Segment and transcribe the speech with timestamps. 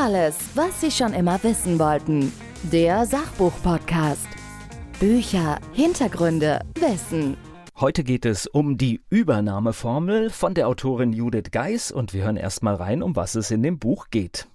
[0.00, 2.32] Alles, was Sie schon immer wissen wollten.
[2.72, 4.26] Der Sachbuch-Podcast.
[4.98, 7.36] Bücher, Hintergründe, Wissen.
[7.78, 12.76] Heute geht es um die Übernahmeformel von der Autorin Judith Geis und wir hören erstmal
[12.76, 14.48] rein, um was es in dem Buch geht.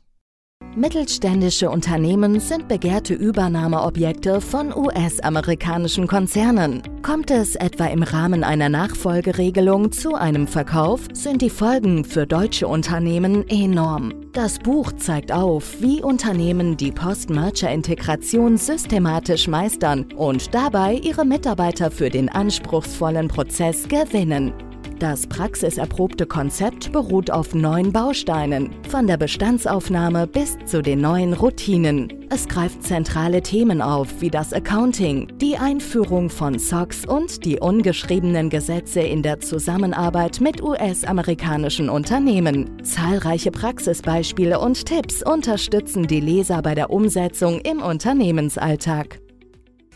[0.78, 6.82] Mittelständische Unternehmen sind begehrte Übernahmeobjekte von US-amerikanischen Konzernen.
[7.02, 12.68] Kommt es etwa im Rahmen einer Nachfolgeregelung zu einem Verkauf, sind die Folgen für deutsche
[12.68, 14.14] Unternehmen enorm.
[14.34, 22.10] Das Buch zeigt auf, wie Unternehmen die Post-Merger-Integration systematisch meistern und dabei ihre Mitarbeiter für
[22.10, 24.52] den anspruchsvollen Prozess gewinnen.
[25.00, 32.14] Das praxiserprobte Konzept beruht auf neun Bausteinen, von der Bestandsaufnahme bis zu den neuen Routinen.
[32.30, 38.50] Es greift zentrale Themen auf wie das Accounting, die Einführung von SOX und die ungeschriebenen
[38.50, 42.82] Gesetze in der Zusammenarbeit mit US-amerikanischen Unternehmen.
[42.82, 49.20] Zahlreiche Praxisbeispiele und Tipps unterstützen die Leser bei der Umsetzung im Unternehmensalltag.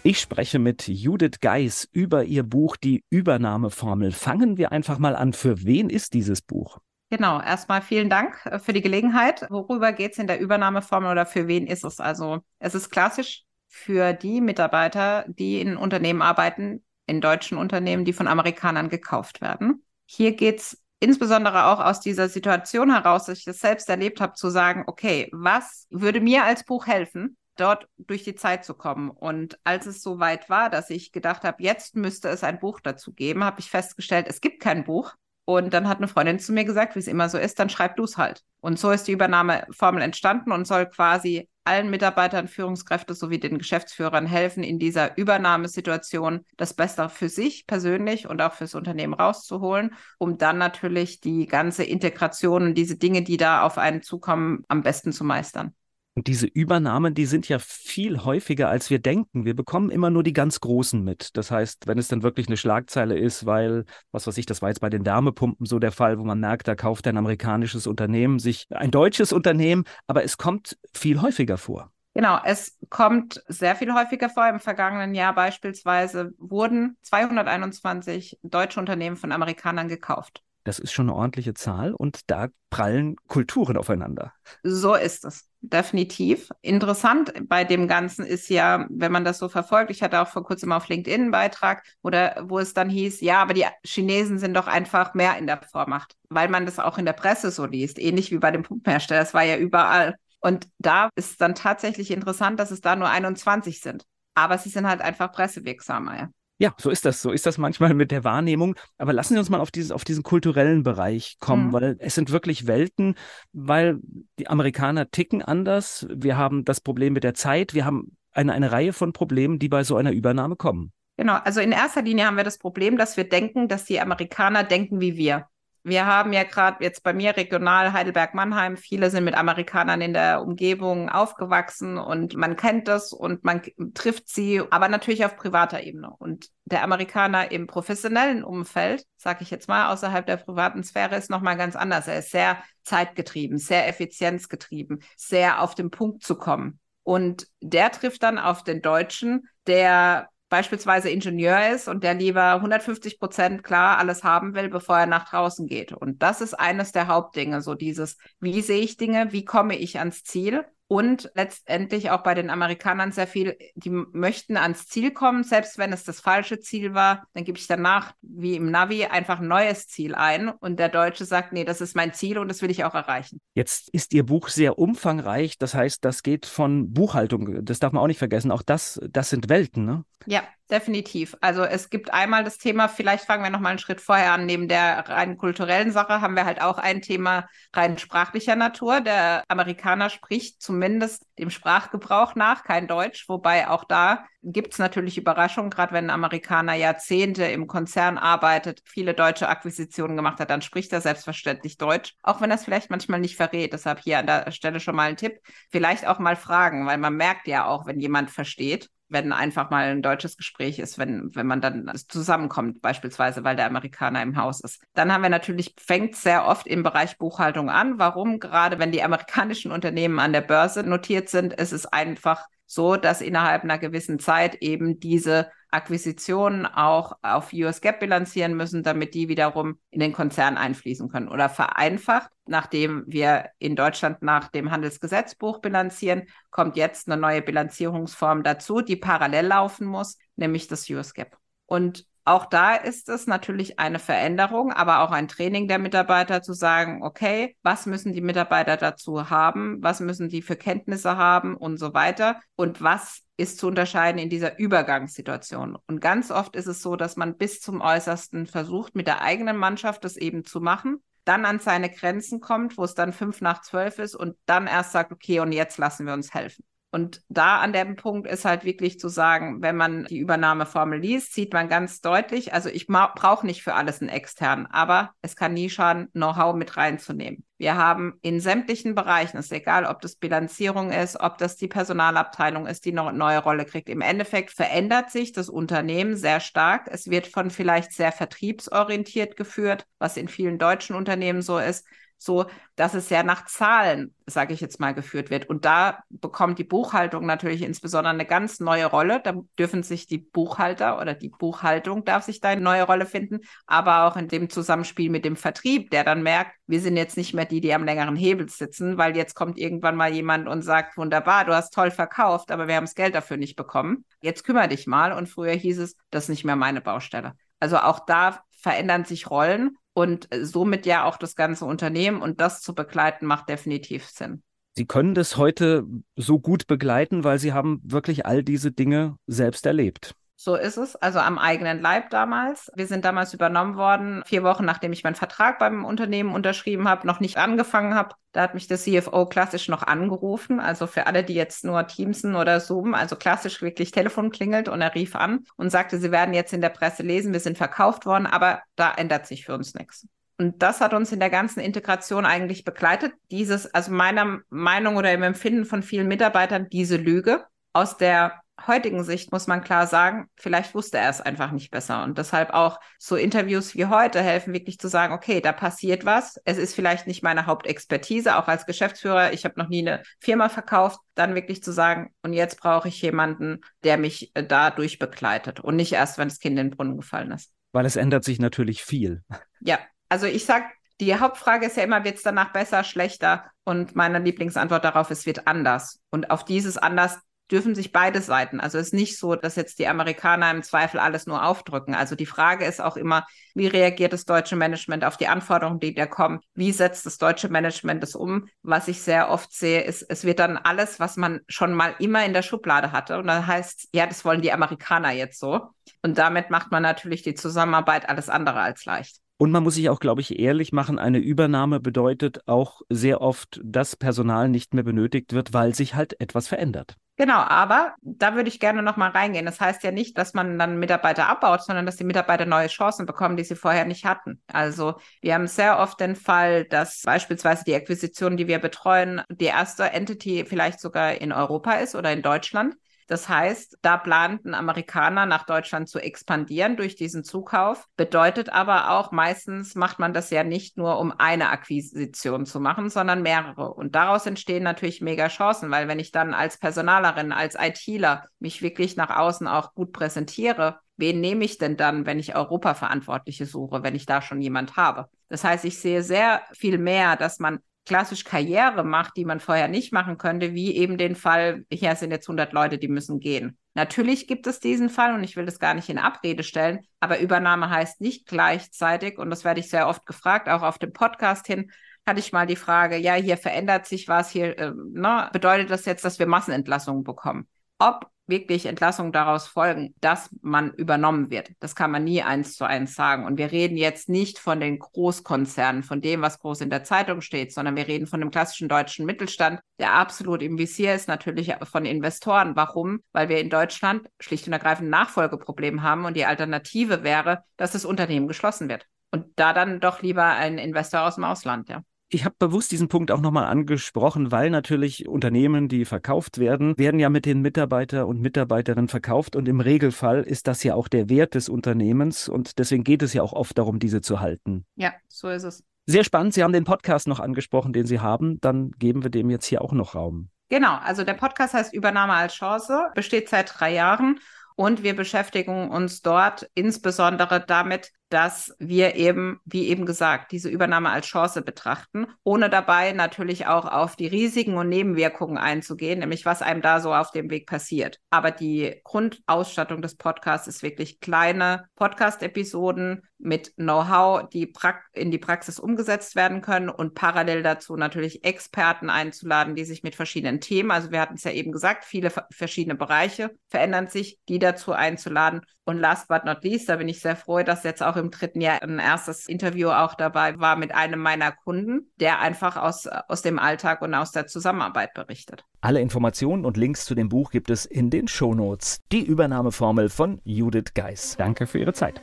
[0.02, 4.14] Ich spreche mit Judith Geis über ihr Buch Die Übernahmeformel.
[4.14, 5.33] Fangen wir einfach mal an.
[5.33, 6.78] Für wen ist dieses Buch?
[7.09, 9.45] Genau, erstmal vielen Dank äh, für die Gelegenheit.
[9.50, 12.00] Worüber geht es in der Übernahmeformel oder für wen ist es?
[12.00, 18.14] Also es ist klassisch für die Mitarbeiter, die in Unternehmen arbeiten, in deutschen Unternehmen, die
[18.14, 19.83] von Amerikanern gekauft werden.
[20.05, 24.33] Hier geht es insbesondere auch aus dieser Situation heraus, dass ich das selbst erlebt habe,
[24.33, 29.10] zu sagen, okay, was würde mir als Buch helfen, dort durch die Zeit zu kommen.
[29.10, 32.80] Und als es so weit war, dass ich gedacht habe, jetzt müsste es ein Buch
[32.80, 35.14] dazu geben, habe ich festgestellt, es gibt kein Buch.
[35.46, 37.96] Und dann hat eine Freundin zu mir gesagt, wie es immer so ist, dann schreib
[37.96, 38.44] du es halt.
[38.60, 44.26] Und so ist die Übernahmeformel entstanden und soll quasi allen Mitarbeitern, Führungskräften sowie den Geschäftsführern
[44.26, 50.38] helfen, in dieser Übernahmesituation das Beste für sich persönlich und auch fürs Unternehmen rauszuholen, um
[50.38, 55.12] dann natürlich die ganze Integration und diese Dinge, die da auf einen zukommen, am besten
[55.12, 55.73] zu meistern.
[56.16, 59.46] Und diese Übernahmen, die sind ja viel häufiger, als wir denken.
[59.46, 61.38] Wir bekommen immer nur die ganz Großen mit.
[61.38, 64.70] Das heißt, wenn es dann wirklich eine Schlagzeile ist, weil, was weiß ich, das war
[64.70, 68.39] jetzt bei den Wärmepumpen so der Fall, wo man merkt, da kauft ein amerikanisches Unternehmen
[68.39, 71.92] sich ein deutsches Unternehmen, aber es kommt viel häufiger vor.
[72.16, 74.48] Genau, es kommt sehr viel häufiger vor.
[74.50, 80.44] Im vergangenen Jahr beispielsweise wurden 221 deutsche Unternehmen von Amerikanern gekauft.
[80.70, 84.34] Das ist schon eine ordentliche Zahl und da prallen Kulturen aufeinander.
[84.62, 86.52] So ist es, definitiv.
[86.62, 90.44] Interessant bei dem Ganzen ist ja, wenn man das so verfolgt, ich hatte auch vor
[90.44, 94.54] kurzem auf LinkedIn einen Beitrag, oder wo es dann hieß, ja, aber die Chinesen sind
[94.54, 97.98] doch einfach mehr in der Vormacht, weil man das auch in der Presse so liest,
[97.98, 100.18] ähnlich wie bei dem Pumpenhersteller, das war ja überall.
[100.40, 104.06] Und da ist dann tatsächlich interessant, dass es da nur 21 sind.
[104.36, 106.16] Aber sie sind halt einfach pressewirksamer.
[106.16, 106.30] Ja.
[106.59, 107.21] Ja, so ist das.
[107.21, 108.75] So ist das manchmal mit der Wahrnehmung.
[108.97, 111.73] Aber lassen Sie uns mal auf, dieses, auf diesen kulturellen Bereich kommen, mhm.
[111.73, 113.15] weil es sind wirklich Welten,
[113.53, 113.99] weil
[114.37, 116.05] die Amerikaner ticken anders.
[116.14, 117.73] Wir haben das Problem mit der Zeit.
[117.73, 120.92] Wir haben eine, eine Reihe von Problemen, die bei so einer Übernahme kommen.
[121.15, 121.36] Genau.
[121.36, 124.99] Also in erster Linie haben wir das Problem, dass wir denken, dass die Amerikaner denken
[124.99, 125.47] wie wir.
[125.84, 130.42] Wir haben ja gerade jetzt bei mir regional Heidelberg-Mannheim, viele sind mit Amerikanern in der
[130.42, 133.62] Umgebung aufgewachsen und man kennt das und man
[133.94, 136.12] trifft sie, aber natürlich auf privater Ebene.
[136.18, 141.30] Und der Amerikaner im professionellen Umfeld, sage ich jetzt mal, außerhalb der privaten Sphäre, ist
[141.30, 142.07] nochmal ganz anders.
[142.07, 146.80] Er ist sehr zeitgetrieben, sehr effizienzgetrieben, sehr auf den Punkt zu kommen.
[147.04, 153.19] Und der trifft dann auf den Deutschen, der beispielsweise Ingenieur ist und der lieber 150
[153.19, 155.94] Prozent klar alles haben will, bevor er nach draußen geht.
[155.94, 160.00] Und das ist eines der Hauptdinge, so dieses, wie sehe ich Dinge, wie komme ich
[160.00, 165.44] ans Ziel und letztendlich auch bei den Amerikanern sehr viel, die möchten ans Ziel kommen,
[165.44, 169.39] selbst wenn es das falsche Ziel war, dann gebe ich danach, wie im Navi, einfach
[169.39, 172.63] ein neues Ziel ein und der Deutsche sagt, nee, das ist mein Ziel und das
[172.63, 173.39] will ich auch erreichen.
[173.54, 178.01] Jetzt ist Ihr Buch sehr umfangreich, das heißt, das geht von Buchhaltung, das darf man
[178.01, 180.06] auch nicht vergessen, auch das, das sind Welten, ne?
[180.25, 181.36] Ja, definitiv.
[181.42, 184.68] Also es gibt einmal das Thema, vielleicht fangen wir nochmal einen Schritt vorher an, neben
[184.68, 189.02] der rein kulturellen Sache haben wir halt auch ein Thema rein sprachlicher Natur.
[189.02, 195.18] Der Amerikaner spricht zumindest dem Sprachgebrauch nach kein Deutsch, wobei auch da gibt es natürlich
[195.18, 200.62] Überraschungen, gerade wenn ein Amerikaner Jahrzehnte im Konzern arbeitet, viele deutsche Akquisitionen gemacht hat, dann
[200.62, 203.74] spricht er selbstverständlich Deutsch, auch wenn er es vielleicht manchmal nicht verrät.
[203.74, 205.39] Deshalb hier an der Stelle schon mal ein Tipp.
[205.72, 209.85] Vielleicht auch mal fragen, weil man merkt ja auch, wenn jemand versteht wenn einfach mal
[209.85, 214.61] ein deutsches Gespräch ist, wenn, wenn man dann zusammenkommt, beispielsweise, weil der Amerikaner im Haus
[214.61, 214.81] ist.
[214.94, 218.00] Dann haben wir natürlich, fängt sehr oft im Bereich Buchhaltung an.
[218.00, 218.39] Warum?
[218.39, 223.21] Gerade wenn die amerikanischen Unternehmen an der Börse notiert sind, ist es einfach so, dass
[223.21, 229.30] innerhalb einer gewissen Zeit eben diese Akquisitionen auch auf US Gap bilanzieren müssen, damit die
[229.30, 231.30] wiederum in den Konzern einfließen können.
[231.30, 238.44] Oder vereinfacht, nachdem wir in Deutschland nach dem Handelsgesetzbuch bilanzieren, kommt jetzt eine neue Bilanzierungsform
[238.44, 241.38] dazu, die parallel laufen muss, nämlich das US Gap.
[241.66, 246.53] Und auch da ist es natürlich eine Veränderung, aber auch ein Training der Mitarbeiter zu
[246.53, 249.81] sagen, okay, was müssen die Mitarbeiter dazu haben?
[249.81, 252.39] Was müssen die für Kenntnisse haben und so weiter?
[252.55, 255.75] Und was ist zu unterscheiden in dieser Übergangssituation.
[255.87, 259.57] Und ganz oft ist es so, dass man bis zum Äußersten versucht, mit der eigenen
[259.57, 263.61] Mannschaft das eben zu machen, dann an seine Grenzen kommt, wo es dann fünf nach
[263.61, 266.63] zwölf ist und dann erst sagt, okay, und jetzt lassen wir uns helfen.
[266.91, 271.33] Und da an dem Punkt ist halt wirklich zu sagen, wenn man die Übernahmeformel liest,
[271.33, 275.53] sieht man ganz deutlich, also ich brauche nicht für alles einen externen, aber es kann
[275.53, 277.45] nie schaden, Know-how mit reinzunehmen.
[277.59, 282.65] Wir haben in sämtlichen Bereichen, ist egal, ob das Bilanzierung ist, ob das die Personalabteilung
[282.65, 283.89] ist, die noch eine neue Rolle kriegt.
[283.89, 286.88] Im Endeffekt verändert sich das Unternehmen sehr stark.
[286.89, 291.86] Es wird von vielleicht sehr vertriebsorientiert geführt, was in vielen deutschen Unternehmen so ist
[292.19, 292.45] so,
[292.75, 295.50] dass es ja nach Zahlen, sage ich jetzt mal, geführt wird.
[295.50, 299.21] Und da bekommt die Buchhaltung natürlich insbesondere eine ganz neue Rolle.
[299.24, 303.39] Da dürfen sich die Buchhalter oder die Buchhaltung darf sich da eine neue Rolle finden,
[303.66, 307.33] aber auch in dem Zusammenspiel mit dem Vertrieb, der dann merkt, wir sind jetzt nicht
[307.33, 310.98] mehr die, die am längeren Hebel sitzen, weil jetzt kommt irgendwann mal jemand und sagt,
[310.98, 314.04] wunderbar, du hast toll verkauft, aber wir haben das Geld dafür nicht bekommen.
[314.22, 315.13] Jetzt kümmere dich mal.
[315.13, 317.33] Und früher hieß es, das ist nicht mehr meine Baustelle.
[317.60, 322.40] Also auch da verändern sich Rollen und äh, somit ja auch das ganze Unternehmen und
[322.40, 324.42] das zu begleiten macht definitiv Sinn.
[324.75, 325.86] Sie können das heute
[326.16, 330.16] so gut begleiten, weil Sie haben wirklich all diese Dinge selbst erlebt.
[330.41, 332.71] So ist es, also am eigenen Leib damals.
[332.74, 337.06] Wir sind damals übernommen worden, vier Wochen nachdem ich meinen Vertrag beim Unternehmen unterschrieben habe,
[337.06, 338.15] noch nicht angefangen habe.
[338.31, 340.62] Da hat mich der CFO klassisch noch angerufen.
[340.62, 344.80] Also für alle, die jetzt nur Teamsen oder Zoom, also klassisch wirklich Telefon klingelt und
[344.80, 348.06] er rief an und sagte, sie werden jetzt in der Presse lesen, wir sind verkauft
[348.06, 350.07] worden, aber da ändert sich für uns nichts.
[350.38, 353.12] Und das hat uns in der ganzen Integration eigentlich begleitet.
[353.30, 357.44] Dieses, also meiner Meinung oder im Empfinden von vielen Mitarbeitern, diese Lüge
[357.74, 362.03] aus der heutigen Sicht muss man klar sagen, vielleicht wusste er es einfach nicht besser.
[362.03, 366.39] Und deshalb auch so Interviews wie heute helfen wirklich zu sagen, okay, da passiert was.
[366.45, 369.33] Es ist vielleicht nicht meine Hauptexpertise, auch als Geschäftsführer.
[369.33, 371.00] Ich habe noch nie eine Firma verkauft.
[371.15, 375.75] Dann wirklich zu sagen, und jetzt brauche ich jemanden, der mich äh, dadurch begleitet und
[375.75, 377.51] nicht erst, wenn das Kind in den Brunnen gefallen ist.
[377.71, 379.23] Weil es ändert sich natürlich viel.
[379.59, 380.65] Ja, also ich sage,
[381.00, 383.45] die Hauptfrage ist ja immer, wird es danach besser, schlechter?
[383.63, 386.01] Und meine Lieblingsantwort darauf ist, wird anders.
[386.09, 387.19] Und auf dieses anders
[387.51, 388.60] dürfen sich beide Seiten.
[388.60, 391.96] Also es ist nicht so, dass jetzt die Amerikaner im Zweifel alles nur aufdrücken.
[391.96, 393.25] Also die Frage ist auch immer,
[393.56, 396.40] wie reagiert das deutsche Management auf die Anforderungen, die da kommen?
[396.54, 398.48] Wie setzt das deutsche Management das um?
[398.62, 402.25] Was ich sehr oft sehe, ist, es wird dann alles, was man schon mal immer
[402.25, 403.18] in der Schublade hatte.
[403.18, 405.69] Und dann heißt, ja, das wollen die Amerikaner jetzt so.
[406.01, 409.18] Und damit macht man natürlich die Zusammenarbeit alles andere als leicht.
[409.42, 413.62] Und man muss sich auch, glaube ich, ehrlich machen, eine Übernahme bedeutet auch sehr oft,
[413.63, 416.98] dass Personal nicht mehr benötigt wird, weil sich halt etwas verändert.
[417.19, 419.45] Genau, aber da würde ich gerne nochmal reingehen.
[419.45, 423.06] Das heißt ja nicht, dass man dann Mitarbeiter abbaut, sondern dass die Mitarbeiter neue Chancen
[423.06, 424.42] bekommen, die sie vorher nicht hatten.
[424.48, 429.45] Also wir haben sehr oft den Fall, dass beispielsweise die Akquisition, die wir betreuen, die
[429.45, 432.75] erste Entity vielleicht sogar in Europa ist oder in Deutschland.
[433.09, 437.88] Das heißt, da planten Amerikaner nach Deutschland zu expandieren durch diesen Zukauf.
[437.97, 442.91] Bedeutet aber auch, meistens macht man das ja nicht nur, um eine Akquisition zu machen,
[442.91, 443.73] sondern mehrere.
[443.73, 448.62] Und daraus entstehen natürlich mega Chancen, weil wenn ich dann als Personalerin, als ITler mich
[448.62, 453.81] wirklich nach außen auch gut präsentiere, wen nehme ich denn dann, wenn ich Europaverantwortliche suche,
[453.81, 455.07] wenn ich da schon jemand habe?
[455.29, 459.67] Das heißt, ich sehe sehr viel mehr, dass man klassisch Karriere macht, die man vorher
[459.67, 463.57] nicht machen könnte, wie eben den Fall, hier sind jetzt 100 Leute, die müssen gehen.
[463.74, 467.19] Natürlich gibt es diesen Fall und ich will das gar nicht in Abrede stellen, aber
[467.19, 471.48] Übernahme heißt nicht gleichzeitig und das werde ich sehr oft gefragt, auch auf dem Podcast
[471.48, 471.71] hin,
[472.05, 475.86] hatte ich mal die Frage, ja, hier verändert sich was, hier äh, ne, bedeutet das
[475.86, 477.48] jetzt, dass wir Massenentlassungen bekommen?
[477.77, 481.51] Ob wirklich Entlassungen daraus folgen, dass man übernommen wird.
[481.59, 483.25] Das kann man nie eins zu eins sagen.
[483.25, 487.21] Und wir reden jetzt nicht von den Großkonzernen, von dem, was groß in der Zeitung
[487.21, 491.53] steht, sondern wir reden von dem klassischen deutschen Mittelstand, der absolut im Visier ist, natürlich
[491.63, 492.55] von Investoren.
[492.55, 493.01] Warum?
[493.12, 497.86] Weil wir in Deutschland schlicht und ergreifend Nachfolgeproblem haben und die Alternative wäre, dass das
[497.86, 498.86] Unternehmen geschlossen wird.
[499.12, 501.81] Und da dann doch lieber ein Investor aus dem Ausland, ja.
[502.12, 507.00] Ich habe bewusst diesen Punkt auch nochmal angesprochen, weil natürlich Unternehmen, die verkauft werden, werden
[507.00, 511.08] ja mit den Mitarbeiter und Mitarbeiterinnen verkauft und im Regelfall ist das ja auch der
[511.08, 514.66] Wert des Unternehmens und deswegen geht es ja auch oft darum, diese zu halten.
[514.75, 515.63] Ja, so ist es.
[515.86, 516.34] Sehr spannend.
[516.34, 518.39] Sie haben den Podcast noch angesprochen, den Sie haben.
[518.42, 520.30] Dann geben wir dem jetzt hier auch noch Raum.
[520.50, 524.20] Genau, also der Podcast heißt Übernahme als Chance, besteht seit drei Jahren
[524.56, 530.89] Und wir beschäftigen uns dort insbesondere damit, dass wir eben, wie eben gesagt, diese Übernahme
[530.89, 536.42] als Chance betrachten, ohne dabei natürlich auch auf die Risiken und Nebenwirkungen einzugehen, nämlich was
[536.42, 538.00] einem da so auf dem Weg passiert.
[538.10, 544.51] Aber die Grundausstattung des Podcasts ist wirklich kleine Podcast-Episoden mit Know-how, die
[544.94, 549.96] in die Praxis umgesetzt werden können und parallel dazu natürlich Experten einzuladen, die sich mit
[549.96, 554.39] verschiedenen Themen, also wir hatten es ja eben gesagt, viele verschiedene Bereiche verändern sich, die
[554.39, 555.42] dazu einzuladen.
[555.69, 558.41] Und last but not least, da bin ich sehr froh, dass jetzt auch im dritten
[558.41, 563.21] Jahr ein erstes Interview auch dabei war mit einem meiner Kunden, der einfach aus, aus
[563.21, 565.45] dem Alltag und aus der Zusammenarbeit berichtet.
[565.61, 568.79] Alle Informationen und Links zu dem Buch gibt es in den Shownotes.
[568.91, 571.13] Die Übernahmeformel von Judith Geis.
[571.19, 572.01] Danke für Ihre Zeit.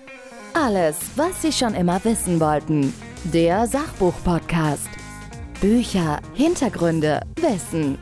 [0.54, 2.94] Alles, was Sie schon immer wissen wollten.
[3.24, 4.88] Der Sachbuch-Podcast.
[5.60, 7.98] Bücher, Hintergründe, Wissen